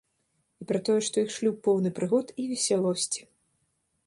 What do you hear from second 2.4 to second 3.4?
і весялосці.